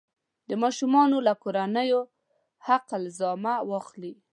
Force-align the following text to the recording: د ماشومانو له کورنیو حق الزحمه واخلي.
د 0.49 0.51
ماشومانو 0.63 1.17
له 1.27 1.33
کورنیو 1.43 2.01
حق 2.67 2.87
الزحمه 2.99 3.55
واخلي. 3.69 4.13